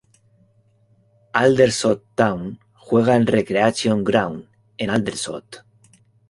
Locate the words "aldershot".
1.41-2.01, 4.89-5.63